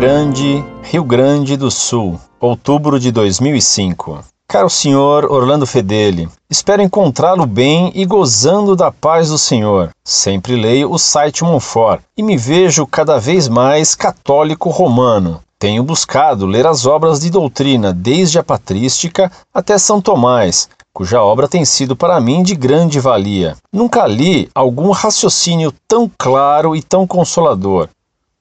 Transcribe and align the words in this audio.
Grande, 0.00 0.64
Rio 0.84 1.02
Grande 1.02 1.56
do 1.56 1.72
Sul, 1.72 2.20
outubro 2.38 3.00
de 3.00 3.10
2005. 3.10 4.20
Caro 4.46 4.70
senhor 4.70 5.24
Orlando 5.24 5.66
Fedeli, 5.66 6.28
espero 6.48 6.80
encontrá-lo 6.80 7.44
bem 7.44 7.90
e 7.96 8.04
gozando 8.06 8.76
da 8.76 8.92
paz 8.92 9.28
do 9.28 9.36
Senhor. 9.36 9.90
Sempre 10.04 10.54
leio 10.54 10.92
o 10.92 11.00
site 11.00 11.42
Monfort 11.42 12.00
e 12.16 12.22
me 12.22 12.36
vejo 12.36 12.86
cada 12.86 13.18
vez 13.18 13.48
mais 13.48 13.96
católico 13.96 14.70
romano. 14.70 15.40
Tenho 15.58 15.82
buscado 15.82 16.46
ler 16.46 16.64
as 16.64 16.86
obras 16.86 17.18
de 17.18 17.28
doutrina 17.28 17.92
desde 17.92 18.38
a 18.38 18.44
patrística 18.44 19.32
até 19.52 19.76
São 19.78 20.00
Tomás, 20.00 20.68
cuja 20.94 21.20
obra 21.20 21.48
tem 21.48 21.64
sido 21.64 21.96
para 21.96 22.20
mim 22.20 22.44
de 22.44 22.54
grande 22.54 23.00
valia. 23.00 23.56
Nunca 23.72 24.06
li 24.06 24.48
algum 24.54 24.92
raciocínio 24.92 25.74
tão 25.88 26.08
claro 26.16 26.76
e 26.76 26.82
tão 26.82 27.04
consolador. 27.04 27.88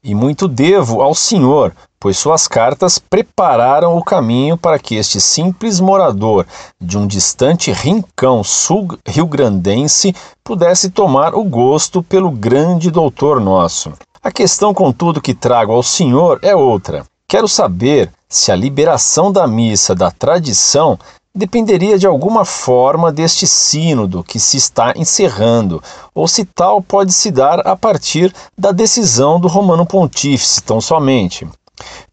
E 0.08 0.16
muito 0.16 0.48
devo 0.48 1.02
ao 1.02 1.14
Senhor, 1.14 1.76
pois 2.00 2.18
suas 2.18 2.48
cartas 2.48 2.98
prepararam 2.98 3.98
o 3.98 4.02
caminho 4.02 4.56
para 4.56 4.80
que 4.80 4.96
este 4.96 5.20
simples 5.20 5.82
morador 5.82 6.48
de 6.80 6.98
um 6.98 7.06
distante 7.06 7.74
rincão 7.74 8.42
sul-rio-grandense 8.42 10.16
pudesse 10.46 10.90
tomar 10.92 11.36
o 11.36 11.44
gosto 11.44 12.02
pelo 12.02 12.32
grande 12.32 12.90
doutor 12.90 13.42
nosso. 13.42 13.92
A 14.24 14.32
questão, 14.32 14.74
contudo, 14.74 15.20
que 15.20 15.34
trago 15.34 15.74
ao 15.74 15.84
senhor 15.84 16.40
é 16.42 16.56
outra. 16.56 17.06
Quero 17.28 17.50
saber 17.50 18.10
se 18.30 18.50
a 18.50 18.56
liberação 18.56 19.30
da 19.30 19.46
missa 19.46 19.94
da 19.94 20.10
tradição 20.10 20.98
dependeria 21.38 22.00
de 22.00 22.08
alguma 22.08 22.44
forma 22.44 23.12
deste 23.12 23.46
sínodo 23.46 24.24
que 24.24 24.40
se 24.40 24.58
está 24.58 24.94
encerrando, 24.96 25.84
ou 26.14 26.28
se 26.28 26.44
tal 26.44 26.82
pode 26.82 27.14
se 27.14 27.30
dar 27.30 27.60
a 27.66 27.76
partir 27.76 28.34
da 28.58 28.72
decisão 28.72 29.40
do 29.40 29.48
Romano 29.48 29.86
Pontífice, 29.86 30.64
tão 30.64 30.82
somente. 30.82 31.48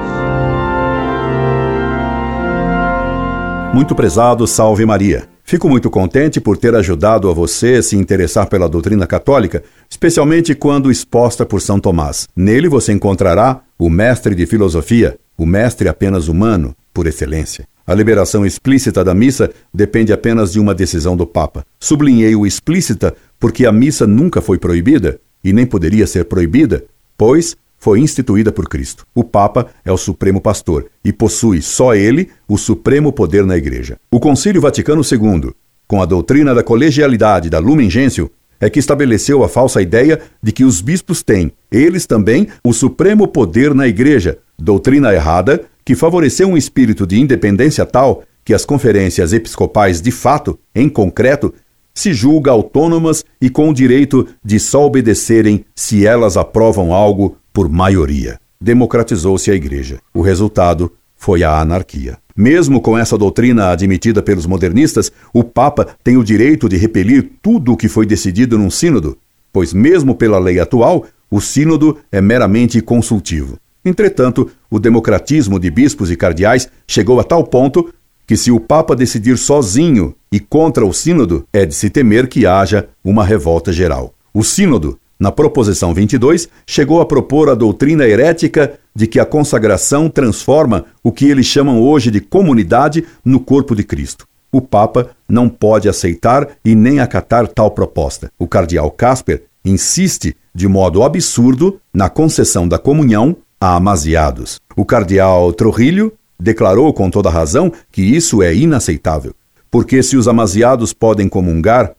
Muito 3.74 3.96
prezado, 3.96 4.46
salve 4.46 4.86
Maria. 4.86 5.28
Fico 5.44 5.68
muito 5.68 5.90
contente 5.90 6.40
por 6.40 6.56
ter 6.58 6.76
ajudado 6.76 7.28
a 7.28 7.34
você 7.34 7.82
se 7.82 7.98
interessar 7.98 8.48
pela 8.48 8.70
doutrina 8.70 9.08
católica, 9.08 9.64
especialmente 9.90 10.54
quando 10.54 10.92
exposta 10.92 11.44
por 11.44 11.60
São 11.60 11.80
Tomás. 11.80 12.28
Nele 12.36 12.70
você 12.70 12.94
encontrará 12.94 13.62
o 13.80 13.90
mestre 13.90 14.36
de 14.36 14.46
filosofia, 14.46 15.18
o 15.36 15.44
mestre 15.44 15.90
apenas 15.90 16.28
humano, 16.28 16.76
por 16.94 17.08
excelência. 17.08 17.68
A 17.86 17.96
liberação 17.96 18.46
explícita 18.46 19.04
da 19.04 19.16
missa 19.16 19.50
depende 19.74 20.14
apenas 20.14 20.54
de 20.54 20.60
uma 20.60 20.76
decisão 20.76 21.18
do 21.18 21.26
Papa. 21.26 21.66
Sublinhei 21.80 22.36
o 22.36 22.46
explícita 22.46 23.16
porque 23.40 23.66
a 23.66 23.72
missa 23.72 24.06
nunca 24.06 24.40
foi 24.40 24.60
proibida 24.60 25.20
e 25.44 25.52
nem 25.52 25.66
poderia 25.66 26.06
ser 26.06 26.26
proibida, 26.26 26.86
pois 27.18 27.58
foi 27.84 28.00
instituída 28.00 28.50
por 28.50 28.70
Cristo. 28.70 29.06
O 29.14 29.26
Papa 29.26 29.68
é 29.84 29.92
o 29.92 29.98
supremo 29.98 30.40
pastor 30.40 30.86
e 31.04 31.12
possui 31.12 31.62
só 31.62 31.94
ele 31.94 32.30
o 32.48 32.58
supremo 32.58 33.12
poder 33.12 33.46
na 33.46 33.58
Igreja. 33.58 33.98
O 34.10 34.22
Concílio 34.22 34.62
Vaticano 34.62 35.02
II, 35.02 35.52
com 35.86 36.02
a 36.02 36.06
doutrina 36.06 36.56
da 36.56 36.64
colegialidade 36.64 37.50
da 37.50 37.60
Lumen 37.60 37.90
Gentium, 37.90 38.30
é 38.58 38.70
que 38.70 38.80
estabeleceu 38.80 39.44
a 39.44 39.50
falsa 39.50 39.82
ideia 39.82 40.22
de 40.42 40.54
que 40.54 40.64
os 40.64 40.80
bispos 40.80 41.22
têm, 41.22 41.52
eles 41.70 42.06
também, 42.06 42.48
o 42.64 42.72
supremo 42.72 43.28
poder 43.28 43.76
na 43.76 43.86
Igreja, 43.86 44.38
doutrina 44.58 45.14
errada 45.14 45.66
que 45.84 45.94
favoreceu 45.94 46.48
um 46.48 46.56
espírito 46.56 47.06
de 47.06 47.20
independência 47.20 47.86
tal 47.86 48.24
que 48.46 48.54
as 48.54 48.64
conferências 48.64 49.34
episcopais 49.34 50.02
de 50.02 50.12
fato, 50.12 50.58
em 50.74 50.88
concreto, 50.88 51.54
se 51.94 52.14
julga 52.14 52.50
autônomas 52.50 53.26
e 53.42 53.50
com 53.50 53.70
o 53.70 53.74
direito 53.74 54.26
de 54.42 54.58
só 54.58 54.86
obedecerem 54.86 55.66
se 55.76 56.08
elas 56.08 56.38
aprovam 56.38 56.94
algo 56.94 57.38
por 57.54 57.70
maioria. 57.70 58.40
Democratizou-se 58.60 59.52
a 59.52 59.54
Igreja. 59.54 60.00
O 60.14 60.22
resultado 60.22 60.92
foi 61.16 61.44
a 61.44 61.60
anarquia. 61.60 62.18
Mesmo 62.36 62.82
com 62.82 62.98
essa 62.98 63.18
doutrina 63.18 63.70
admitida 63.70 64.24
pelos 64.24 64.48
modernistas, 64.48 65.12
o 65.32 65.44
Papa 65.44 65.88
tem 66.04 66.18
o 66.18 66.24
direito 66.24 66.68
de 66.68 66.76
repelir 66.76 67.30
tudo 67.42 67.74
o 67.74 67.78
que 67.78 67.88
foi 67.88 68.06
decidido 68.06 68.58
num 68.58 68.72
sínodo, 68.72 69.18
pois, 69.52 69.72
mesmo 69.72 70.16
pela 70.16 70.40
lei 70.40 70.60
atual, 70.60 71.06
o 71.30 71.40
sínodo 71.40 72.00
é 72.12 72.20
meramente 72.20 72.82
consultivo. 72.82 73.58
Entretanto, 73.86 74.50
o 74.70 74.80
democratismo 74.80 75.60
de 75.60 75.70
bispos 75.70 76.10
e 76.10 76.16
cardeais 76.16 76.68
chegou 76.88 77.20
a 77.20 77.24
tal 77.24 77.44
ponto 77.44 77.94
que, 78.26 78.36
se 78.36 78.52
o 78.52 78.60
Papa 78.60 78.96
decidir 78.96 79.38
sozinho 79.38 80.16
e 80.32 80.40
contra 80.40 80.86
o 80.86 80.94
sínodo, 80.94 81.46
é 81.54 81.66
de 81.66 81.76
se 81.76 81.90
temer 81.90 82.28
que 82.28 82.46
haja 82.46 82.88
uma 83.04 83.24
revolta 83.24 83.72
geral. 83.72 84.14
O 84.34 84.44
sínodo 84.44 84.98
na 85.24 85.32
proposição 85.32 85.94
22, 85.94 86.50
chegou 86.68 87.00
a 87.00 87.06
propor 87.06 87.50
a 87.50 87.56
doutrina 87.56 88.06
herética 88.06 88.74
de 88.94 89.08
que 89.08 89.22
a 89.22 89.26
consagração 89.26 90.10
transforma 90.10 90.84
o 91.02 91.14
que 91.14 91.30
eles 91.30 91.46
chamam 91.46 91.82
hoje 91.82 92.12
de 92.12 92.20
comunidade 92.20 93.06
no 93.24 93.40
corpo 93.40 93.74
de 93.74 93.86
Cristo. 93.86 94.28
O 94.52 94.60
Papa 94.60 95.12
não 95.26 95.48
pode 95.48 95.88
aceitar 95.88 96.50
e 96.66 96.76
nem 96.76 97.00
acatar 97.00 97.48
tal 97.48 97.72
proposta. 97.72 98.30
O 98.38 98.50
cardeal 98.50 98.92
Casper 98.92 99.44
insiste, 99.64 100.36
de 100.54 100.68
modo 100.68 101.02
absurdo, 101.04 101.80
na 101.94 102.10
concessão 102.10 102.68
da 102.68 102.78
comunhão 102.78 103.38
a 103.62 103.78
amasiados. 103.78 104.60
O 104.76 104.84
cardeal 104.84 105.54
Trujillo 105.54 106.12
declarou 106.38 106.94
com 106.94 107.10
toda 107.10 107.30
razão 107.30 107.72
que 107.94 108.02
isso 108.02 108.44
é 108.44 108.54
inaceitável, 108.54 109.34
porque 109.72 110.04
se 110.04 110.18
os 110.18 110.28
amasiados 110.28 110.92
podem 110.92 111.30
comungar, 111.30 111.94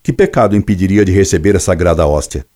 que 0.00 0.12
pecado 0.12 0.54
impediria 0.54 1.04
de 1.04 1.10
receber 1.10 1.56
a 1.56 1.60
sagrada 1.60 2.06
hóstia? 2.06 2.46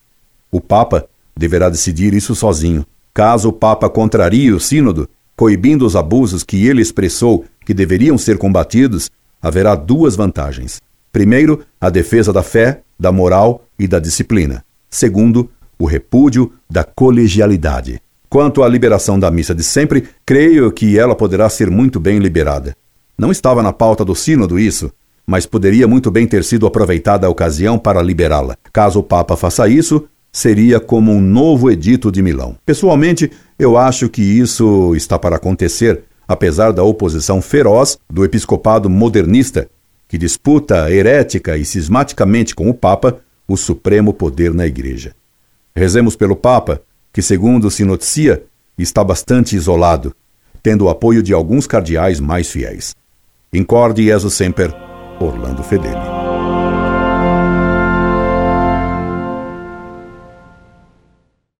O 0.55 0.61
Papa 0.61 1.09
deverá 1.35 1.71
decidir 1.71 2.13
isso 2.13 2.35
sozinho. 2.35 2.85
Caso 3.15 3.49
o 3.49 3.53
Papa 3.53 3.89
contrarie 3.89 4.53
o 4.53 4.61
Sínodo, 4.61 5.09
coibindo 5.35 5.87
os 5.87 5.97
abusos 5.97 6.45
que 6.45 6.67
ele 6.67 6.83
expressou 6.83 7.47
que 7.65 7.73
deveriam 7.73 8.19
ser 8.19 8.37
combatidos, 8.37 9.11
haverá 9.41 9.75
duas 9.75 10.15
vantagens. 10.15 10.79
Primeiro, 11.11 11.65
a 11.81 11.89
defesa 11.89 12.35
da 12.35 12.43
fé, 12.43 12.83
da 13.01 13.11
moral 13.11 13.65
e 13.79 13.89
da 13.89 13.99
disciplina. 13.99 14.63
Segundo, 14.91 15.51
o 15.79 15.87
repúdio 15.87 16.53
da 16.71 16.85
colegialidade. 16.85 18.01
Quanto 18.29 18.63
à 18.63 18.69
liberação 18.69 19.19
da 19.19 19.31
missa 19.31 19.55
de 19.55 19.65
sempre, 19.65 20.05
creio 20.25 20.71
que 20.71 20.99
ela 20.99 21.15
poderá 21.15 21.49
ser 21.49 21.71
muito 21.71 21.99
bem 21.99 22.19
liberada. 22.19 22.77
Não 23.17 23.33
estava 23.33 23.63
na 23.63 23.73
pauta 23.73 24.05
do 24.05 24.15
Sínodo 24.15 24.59
isso, 24.59 24.93
mas 25.27 25.47
poderia 25.47 25.89
muito 25.89 26.11
bem 26.11 26.27
ter 26.27 26.45
sido 26.45 26.67
aproveitada 26.67 27.27
a 27.27 27.31
ocasião 27.31 27.79
para 27.79 28.03
liberá-la. 28.03 28.57
Caso 28.73 29.01
o 29.01 29.03
Papa 29.03 29.37
faça 29.37 29.69
isso, 29.69 30.07
seria 30.33 30.81
como 30.81 31.13
um 31.13 31.21
novo 31.21 31.71
edito 31.71 32.11
de 32.11 32.23
Milão. 32.23 32.57
Pessoalmente, 32.65 33.31
eu 33.59 33.77
acho 33.77 34.09
que 34.09 34.23
isso 34.23 34.95
está 34.97 35.19
para 35.19 35.37
acontecer, 35.37 36.05
apesar 36.27 36.73
da 36.73 36.83
oposição 36.83 37.43
feroz 37.43 37.99
do 38.11 38.25
episcopado 38.25 38.89
modernista, 38.89 39.69
que 40.09 40.17
disputa 40.17 40.91
herética 40.91 41.57
e 41.57 41.65
cismaticamente 41.65 42.55
com 42.55 42.69
o 42.69 42.75
Papa 42.75 43.21
o 43.47 43.57
supremo 43.57 44.13
poder 44.13 44.55
na 44.55 44.67
Igreja. 44.67 45.15
Rezemos 45.75 46.17
pelo 46.17 46.37
Papa, 46.37 46.81
que, 47.13 47.21
segundo 47.21 47.71
se 47.71 47.85
noticia, 47.85 48.43
está 48.79 49.05
bastante 49.05 49.55
isolado, 49.55 50.15
tendo 50.63 50.87
o 50.87 50.89
apoio 50.89 51.23
de 51.23 51.33
alguns 51.33 51.67
cardeais 51.67 52.21
mais 52.21 52.51
fiéis. 52.51 52.95
Incorde 53.53 54.05
Jesus 54.05 54.35
Semper, 54.35 54.75
Orlando 55.21 55.63
Fedeli. 55.63 56.22